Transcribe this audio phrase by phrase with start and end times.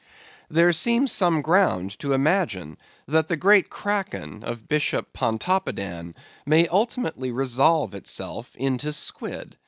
[0.49, 7.31] There seems some ground to imagine that the great Kraken of Bishop Pontoppodan may ultimately
[7.31, 9.57] resolve itself into Squid.